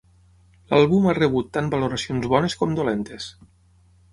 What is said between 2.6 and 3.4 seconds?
com dolentes.